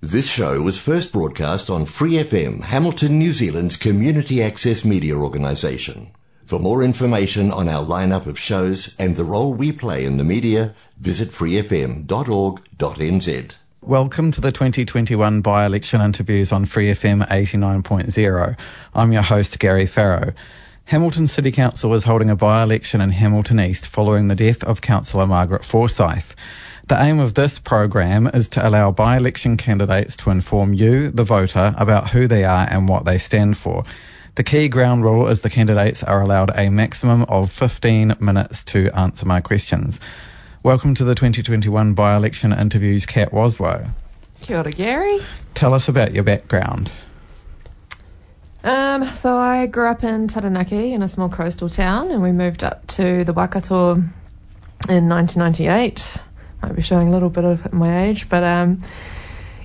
[0.00, 6.12] This show was first broadcast on Free FM, Hamilton, New Zealand's community access media organisation.
[6.44, 10.22] For more information on our lineup of shows and the role we play in the
[10.22, 12.06] media, visit freefm.org.nz.
[13.80, 18.56] Welcome to the 2021 by-election interviews on Free FM 89.0.
[18.94, 20.32] I'm your host, Gary Farrow.
[20.84, 25.26] Hamilton City Council is holding a by-election in Hamilton East following the death of Councillor
[25.26, 26.36] Margaret Forsyth.
[26.88, 31.74] The aim of this program is to allow by-election candidates to inform you, the voter,
[31.76, 33.84] about who they are and what they stand for.
[34.36, 38.90] The key ground rule is the candidates are allowed a maximum of 15 minutes to
[38.98, 40.00] answer my questions.
[40.62, 43.90] Welcome to the 2021 by-election interviews, Kat Waswo.
[44.40, 45.20] Kia ora, Gary.
[45.52, 46.90] Tell us about your background.
[48.64, 52.64] Um, so I grew up in Taranaki in a small coastal town, and we moved
[52.64, 53.96] up to the Waikato
[54.88, 56.22] in 1998.
[56.62, 58.82] Might be showing a little bit of my age, but um,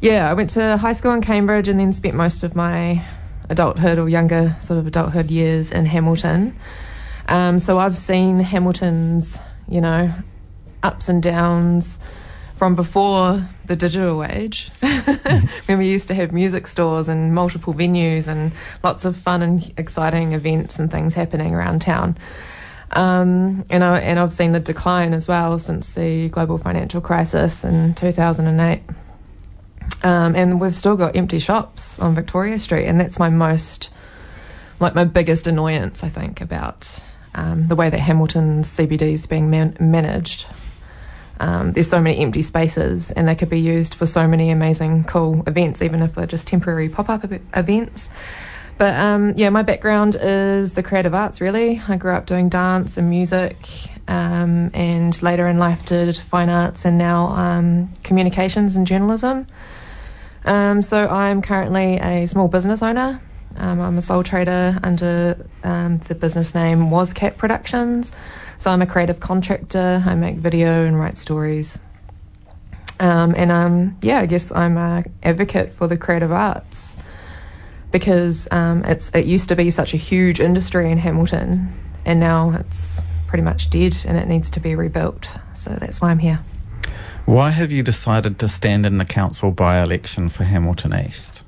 [0.00, 3.04] yeah, I went to high school in Cambridge and then spent most of my
[3.48, 6.58] adulthood or younger sort of adulthood years in Hamilton.
[7.28, 10.12] Um, so I've seen Hamilton's, you know,
[10.82, 11.98] ups and downs
[12.54, 18.28] from before the digital age, when we used to have music stores and multiple venues
[18.28, 22.18] and lots of fun and exciting events and things happening around town.
[22.92, 27.64] Um, and, I, and I've seen the decline as well since the global financial crisis
[27.64, 28.82] in 2008.
[30.02, 33.90] Um, and we've still got empty shops on Victoria Street, and that's my most,
[34.78, 39.50] like my biggest annoyance, I think, about um, the way that Hamilton's CBD is being
[39.50, 40.46] man- managed.
[41.38, 45.04] Um, there's so many empty spaces, and they could be used for so many amazing,
[45.04, 47.24] cool events, even if they're just temporary pop up
[47.54, 48.08] events.
[48.80, 51.82] But um, yeah, my background is the creative arts, really.
[51.86, 53.58] I grew up doing dance and music,
[54.08, 59.46] um, and later in life did fine arts and now um, communications and journalism.
[60.46, 63.20] Um, so I'm currently a small business owner.
[63.56, 68.12] Um, I'm a sole trader under um, the business name Was Cat Productions.
[68.56, 70.02] So I'm a creative contractor.
[70.06, 71.78] I make video and write stories.
[72.98, 76.96] And yeah, I guess I'm an advocate for the creative arts
[77.90, 81.72] because um, it's it used to be such a huge industry in Hamilton,
[82.04, 85.28] and now it's pretty much dead, and it needs to be rebuilt.
[85.54, 86.40] So that's why I'm here.
[87.26, 91.42] Why have you decided to stand in the council by-election for Hamilton East?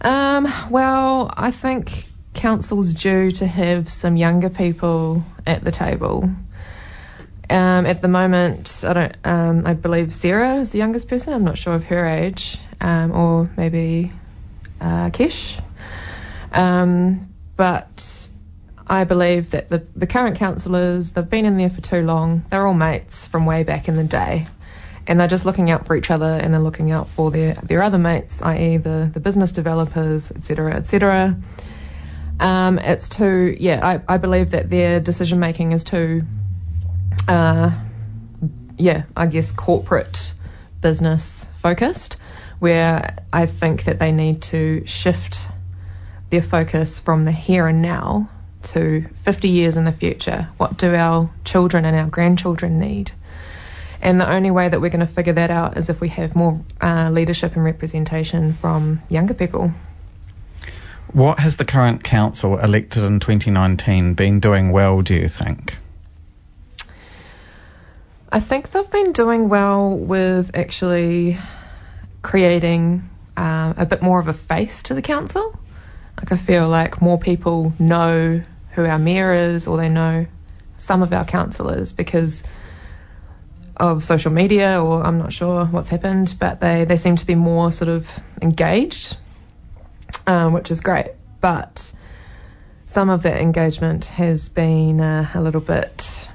[0.00, 6.30] Um, well, I think council's due to have some younger people at the table.
[7.50, 9.16] Um, at the moment, I don't.
[9.24, 11.32] Um, I believe Sarah is the youngest person.
[11.32, 14.12] I'm not sure of her age, um, or maybe
[14.80, 15.62] uh, Kesh.
[16.52, 18.28] Um, but
[18.86, 22.44] I believe that the the current councillors they've been in there for too long.
[22.50, 24.46] They're all mates from way back in the day,
[25.06, 27.82] and they're just looking out for each other and they're looking out for their their
[27.82, 28.76] other mates, i.e.
[28.76, 31.36] the the business developers, etc., etc.
[32.40, 36.22] Um, it's too, yeah, I, I believe that their decision making is too,
[37.26, 37.72] uh,
[38.76, 40.34] yeah, I guess corporate
[40.80, 42.16] business focused,
[42.58, 45.48] where I think that they need to shift
[46.30, 48.28] their focus from the here and now
[48.62, 50.48] to 50 years in the future.
[50.56, 53.12] What do our children and our grandchildren need?
[54.00, 56.36] And the only way that we're going to figure that out is if we have
[56.36, 59.72] more uh, leadership and representation from younger people.
[61.12, 65.78] What has the current council elected in 2019 been doing well, do you think?
[68.30, 71.38] I think they've been doing well with actually
[72.28, 73.08] creating
[73.38, 75.58] uh, a bit more of a face to the council.
[76.18, 80.26] Like, I feel like more people know who our mayor is, or they know
[80.76, 82.44] some of our councillors because
[83.78, 87.34] of social media, or I'm not sure what's happened, but they, they seem to be
[87.34, 88.06] more sort of
[88.42, 89.16] engaged
[90.28, 91.12] um, which is great.
[91.40, 91.92] But
[92.86, 96.30] some of that engagement has been uh, a little bit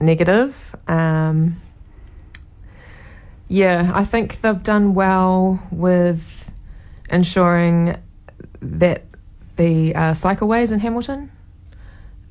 [0.00, 0.54] negative.
[0.86, 1.60] Um,
[3.48, 6.50] yeah, I think they've done well with
[7.10, 7.96] ensuring
[8.60, 9.04] that
[9.56, 11.30] the uh, cycleways in Hamilton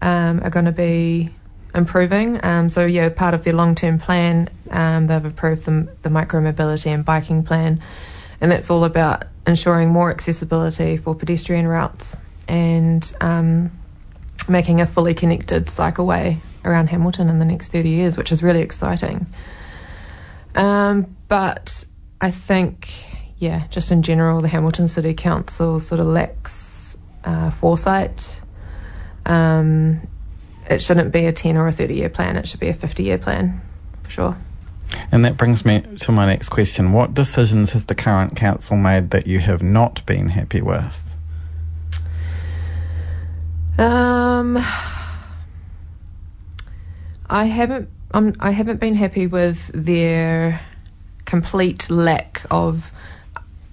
[0.02, 1.34] um, are going to be
[1.74, 2.44] improving.
[2.44, 6.40] Um, so, yeah, part of their long term plan, um, they've approved the, the micro
[6.40, 7.82] mobility and biking plan,
[8.40, 12.16] and that's all about ensuring more accessibility for pedestrian routes
[12.48, 13.72] and um,
[14.48, 18.62] making a fully connected cycleway around Hamilton in the next 30 years, which is really
[18.62, 19.26] exciting.
[20.58, 21.86] Um, but
[22.20, 22.90] I think,
[23.38, 28.42] yeah, just in general, the Hamilton City Council sort of lacks uh, foresight.
[29.26, 30.02] Um,
[30.70, 33.04] it shouldn't be a 10 or a 30 year plan, it should be a 50
[33.04, 33.62] year plan
[34.04, 34.38] for sure.
[35.12, 36.92] And that brings me to my next question.
[36.92, 41.16] What decisions has the current council made that you have not been happy with?
[43.78, 44.58] Um,
[47.30, 47.90] I haven't.
[48.12, 50.62] Um, I haven't been happy with their
[51.26, 52.92] complete lack of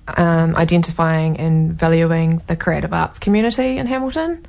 [0.08, 4.44] um, identifying and valuing the creative arts community in Hamilton.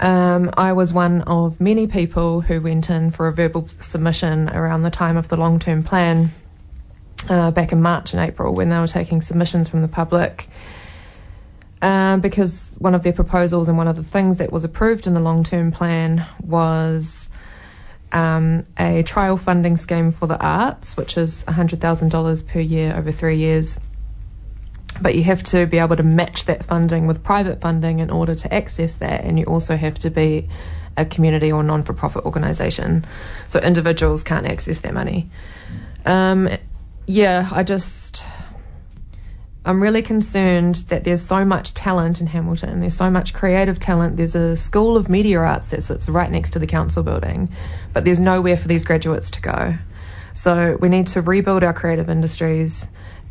[0.00, 4.82] Um, I was one of many people who went in for a verbal submission around
[4.82, 6.30] the time of the long term plan
[7.28, 10.48] uh, back in March and April when they were taking submissions from the public.
[11.80, 15.14] Um, because one of their proposals and one of the things that was approved in
[15.14, 17.30] the long term plan was
[18.12, 23.36] um, a trial funding scheme for the arts, which is $100,000 per year over three
[23.36, 23.78] years
[25.00, 28.34] but you have to be able to match that funding with private funding in order
[28.34, 30.48] to access that, and you also have to be
[30.96, 33.04] a community or non for profit organisation.
[33.46, 35.30] So individuals can't access that money.
[36.04, 36.48] Um,
[37.06, 38.24] yeah, I just.
[39.64, 42.80] I'm really concerned that there's so much talent in Hamilton.
[42.80, 44.16] There's so much creative talent.
[44.16, 47.50] There's a school of media arts that sits right next to the council building,
[47.92, 49.74] but there's nowhere for these graduates to go.
[50.32, 52.86] So we need to rebuild our creative industries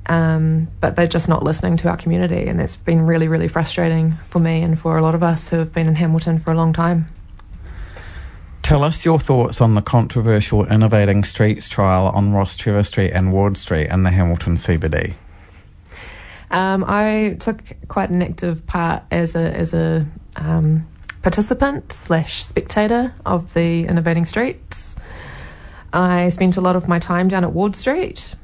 [0.08, 4.14] um, but they're just not listening to our community, and it's been really, really frustrating
[4.24, 6.56] for me and for a lot of us who have been in Hamilton for a
[6.56, 7.08] long time.
[8.62, 13.58] Tell us your thoughts on the controversial Innovating Streets trial on Rostrevor Street and Ward
[13.58, 15.16] Street in the Hamilton CBD.
[16.50, 20.06] Um, I took quite an active part as a as a
[20.36, 20.88] um,
[21.22, 24.96] participant slash spectator of the Innovating Streets.
[25.92, 28.36] I spent a lot of my time down at Ward Street,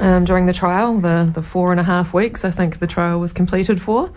[0.00, 3.20] um, during the trial, the, the four and a half weeks I think the trial
[3.20, 4.10] was completed for.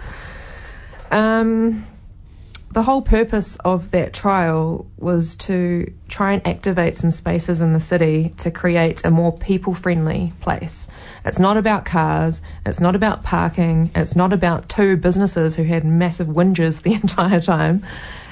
[1.12, 1.86] Um,
[2.74, 7.80] the whole purpose of that trial was to try and activate some spaces in the
[7.80, 10.88] city to create a more people friendly place.
[11.24, 15.86] It's not about cars, it's not about parking, it's not about two businesses who had
[15.86, 17.86] massive whinges the entire time.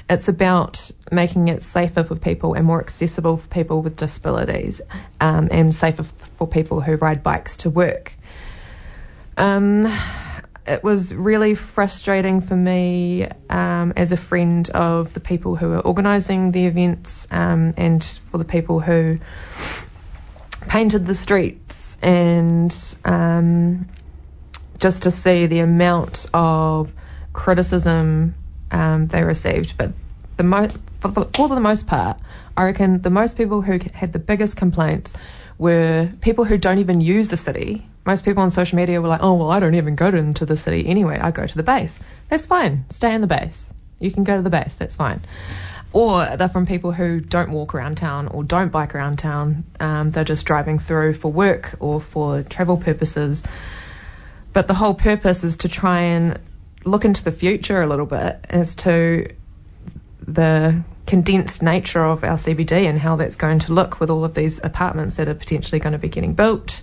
[0.09, 4.81] It's about making it safer for people and more accessible for people with disabilities
[5.19, 6.03] um, and safer
[6.37, 8.13] for people who ride bikes to work.
[9.37, 9.85] Um,
[10.67, 15.79] it was really frustrating for me um, as a friend of the people who are
[15.79, 19.19] organising the events um, and for the people who
[20.67, 23.87] painted the streets and um,
[24.79, 26.91] just to see the amount of
[27.33, 28.35] criticism
[28.71, 29.77] um, they received.
[29.77, 29.91] But
[30.37, 32.17] the for for the most part,
[32.55, 35.13] I reckon the most people who had the biggest complaints
[35.57, 37.87] were people who don't even use the city.
[38.05, 40.45] Most people on social media were like, "Oh, well, I don't even go to, into
[40.45, 41.19] the city anyway.
[41.19, 41.99] I go to the base.
[42.29, 42.85] That's fine.
[42.89, 43.69] Stay in the base.
[43.99, 44.75] You can go to the base.
[44.75, 45.21] That's fine."
[45.93, 49.65] Or they're from people who don't walk around town or don't bike around town.
[49.79, 53.43] Um, they're just driving through for work or for travel purposes.
[54.53, 56.39] But the whole purpose is to try and
[56.85, 59.27] look into the future a little bit as to
[60.25, 64.33] the condensed nature of our CBD and how that's going to look with all of
[64.33, 66.81] these apartments that are potentially going to be getting built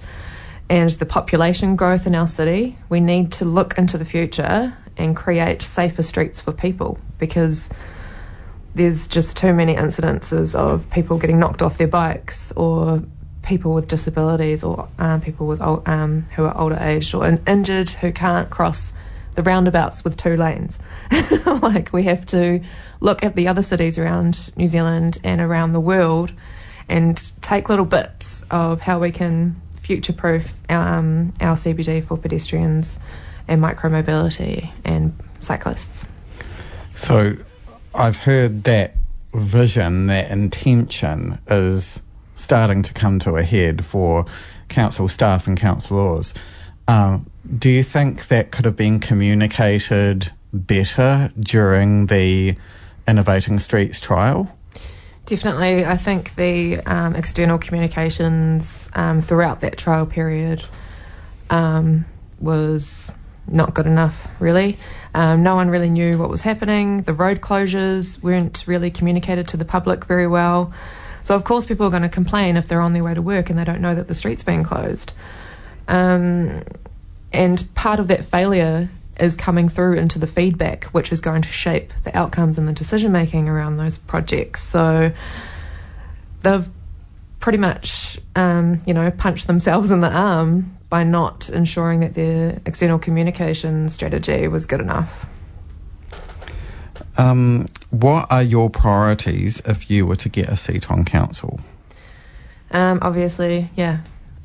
[0.70, 2.78] and the population growth in our city.
[2.88, 7.70] We need to look into the future and create safer streets for people because
[8.74, 13.02] there's just too many incidences of people getting knocked off their bikes or
[13.42, 18.12] people with disabilities or um, people with um, who are older aged or injured who
[18.12, 18.92] can't cross
[19.36, 20.78] the roundabouts with two lanes.
[21.62, 22.60] like we have to
[23.00, 26.32] look at the other cities around New Zealand and around the world
[26.88, 32.98] and take little bits of how we can future proof um, our CBD for pedestrians
[33.48, 36.04] and micromobility and cyclists.
[36.94, 37.38] So
[37.94, 38.96] I've heard that
[39.32, 42.02] vision, that intention is
[42.36, 44.26] starting to come to a head for
[44.68, 46.34] council staff and councillors.
[46.86, 52.56] Um, do you think that could have been communicated better during the
[53.06, 54.54] Innovating Streets trial?
[55.28, 55.84] Definitely.
[55.84, 60.64] I think the um, external communications um, throughout that trial period
[61.50, 62.06] um,
[62.40, 63.12] was
[63.46, 64.78] not good enough, really.
[65.14, 67.02] Um, no one really knew what was happening.
[67.02, 70.72] The road closures weren't really communicated to the public very well.
[71.24, 73.50] So, of course, people are going to complain if they're on their way to work
[73.50, 75.12] and they don't know that the street's being closed.
[75.88, 76.62] Um,
[77.34, 81.48] and part of that failure is coming through into the feedback, which is going to
[81.48, 84.62] shape the outcomes and the decision making around those projects.
[84.62, 85.12] So
[86.42, 86.68] they've
[87.40, 92.60] pretty much, um, you know, punched themselves in the arm by not ensuring that their
[92.66, 95.26] external communication strategy was good enough.
[97.16, 101.60] Um, what are your priorities if you were to get a seat on council?
[102.70, 104.00] Um, obviously, yeah,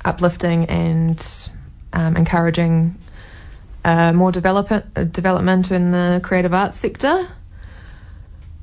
[0.06, 1.50] uplifting and
[1.94, 2.98] um, encouraging
[3.86, 7.28] uh, more develop- uh, development in the creative arts sector.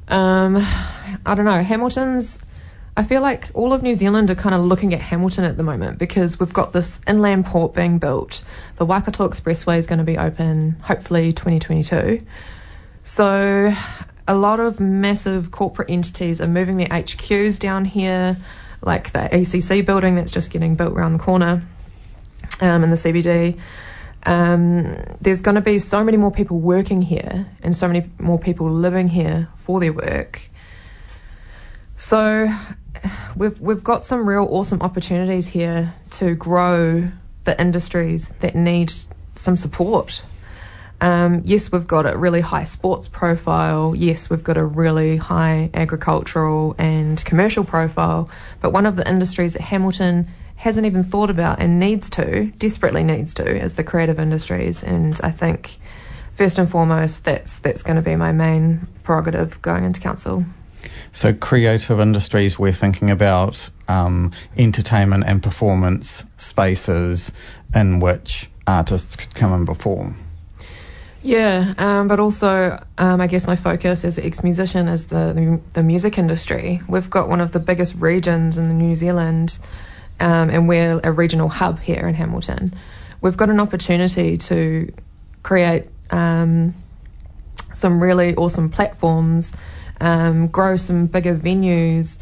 [0.09, 0.57] Um,
[1.25, 2.41] I don't know, Hamilton's.
[2.97, 5.63] I feel like all of New Zealand are kind of looking at Hamilton at the
[5.63, 8.43] moment because we've got this inland port being built.
[8.77, 12.21] The Waikato Expressway is going to be open hopefully 2022.
[13.05, 13.73] So
[14.27, 18.37] a lot of massive corporate entities are moving their HQs down here,
[18.83, 21.63] like the ACC building that's just getting built around the corner
[22.61, 23.59] um, in the CBD.
[24.25, 28.39] Um, there's going to be so many more people working here and so many more
[28.39, 30.43] people living here for their work.
[31.97, 32.53] So
[33.37, 37.09] we've we've got some real awesome opportunities here to grow
[37.45, 38.93] the industries that need
[39.35, 40.23] some support.
[41.01, 43.95] Um, yes, we've got a really high sports profile.
[43.97, 48.29] Yes, we've got a really high agricultural and commercial profile.
[48.61, 50.29] But one of the industries that Hamilton
[50.61, 54.83] hasn't even thought about and needs to, desperately needs to, is the creative industries.
[54.83, 55.79] And I think
[56.37, 60.45] first and foremost, that's that's going to be my main prerogative going into council.
[61.13, 67.33] So, creative industries, we're thinking about um, entertainment and performance spaces
[67.75, 70.17] in which artists could come and perform.
[71.23, 75.61] Yeah, um, but also, um, I guess my focus as an ex-musician is the, the,
[75.75, 76.81] the music industry.
[76.87, 79.59] We've got one of the biggest regions in New Zealand,
[80.21, 82.75] um, and we're a regional hub here in Hamilton.
[83.21, 84.93] We've got an opportunity to
[85.43, 86.75] create um,
[87.73, 89.53] some really awesome platforms,
[90.01, 92.19] um, grow some bigger venues.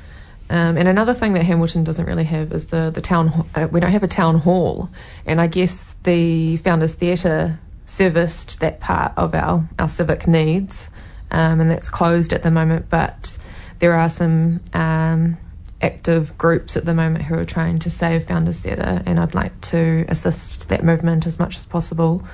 [0.50, 3.47] Um, and another thing that Hamilton doesn't really have is the the town.
[3.55, 4.88] Uh, we don't have a town hall,
[5.26, 10.88] and I guess the Founders Theatre serviced that part of our, our civic needs,
[11.31, 12.88] um, and that's closed at the moment.
[12.88, 13.37] But
[13.78, 15.37] there are some um,
[15.80, 19.61] active groups at the moment who are trying to save Founders Theatre, and I'd like
[19.62, 22.25] to assist that movement as much as possible.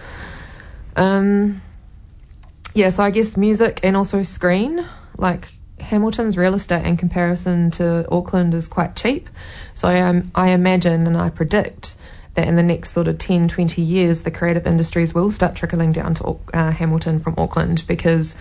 [0.96, 1.62] Um,
[2.74, 4.84] yeah, so I guess music and also screen,
[5.16, 9.28] like Hamilton's real estate in comparison to Auckland is quite cheap.
[9.74, 11.96] So I, um, I imagine and I predict
[12.34, 15.92] that in the next sort of 10, 20 years, the creative industries will start trickling
[15.92, 18.34] down to uh, Hamilton from Auckland because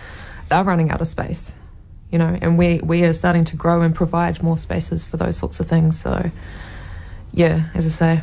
[0.48, 1.54] they're running out of space,
[2.10, 5.36] you know, and we, we are starting to grow and provide more spaces for those
[5.36, 6.00] sorts of things.
[6.00, 6.30] So,
[7.32, 8.22] yeah, as I say,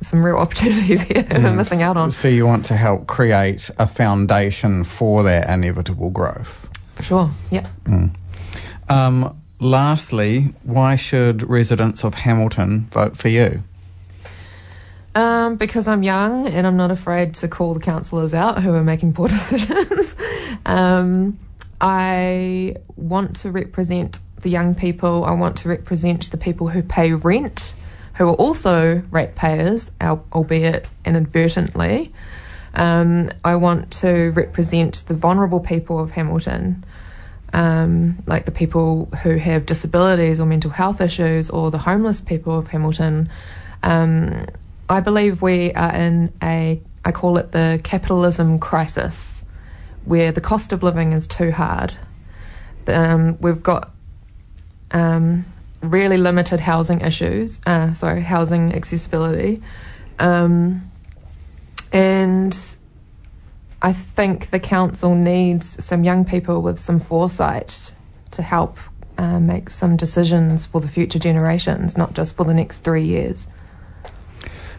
[0.00, 1.42] some real opportunities here mm.
[1.42, 2.10] we're missing out on.
[2.10, 6.68] So you want to help create a foundation for that inevitable growth?
[6.94, 7.68] For sure, yeah.
[7.84, 8.14] Mm.
[8.88, 13.62] Um, lastly, why should residents of Hamilton vote for you?
[15.14, 18.84] Um, because I'm young and I'm not afraid to call the councillors out who are
[18.84, 20.14] making poor decisions.
[20.64, 21.38] um,
[21.80, 25.24] I want to represent the young people.
[25.24, 27.74] I want to represent the people who pay rent,
[28.14, 32.12] who are also ratepayers, albeit inadvertently.
[32.74, 36.84] Um, I want to represent the vulnerable people of Hamilton,
[37.52, 42.58] um, like the people who have disabilities or mental health issues, or the homeless people
[42.58, 43.28] of Hamilton.
[43.82, 44.46] Um,
[44.88, 49.44] I believe we are in a, I call it the capitalism crisis,
[50.08, 51.94] where the cost of living is too hard.
[52.86, 53.90] Um, we've got
[54.90, 55.44] um,
[55.82, 59.62] really limited housing issues, uh, sorry, housing accessibility.
[60.18, 60.90] Um,
[61.92, 62.58] and
[63.82, 67.92] I think the council needs some young people with some foresight
[68.30, 68.78] to help
[69.18, 73.46] uh, make some decisions for the future generations, not just for the next three years.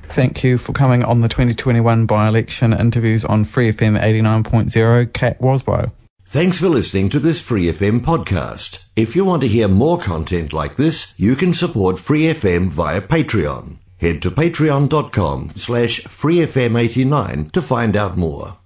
[0.10, 5.92] Thank you for coming on the 2021 by-election interviews on Free FM 89.0, Kat Waswo.
[6.26, 8.86] Thanks for listening to this Free FM podcast.
[8.96, 13.02] If you want to hear more content like this, you can support Free FM via
[13.02, 13.78] Patreon.
[13.98, 18.59] Head to patreon.com slash freefm89 to find out more.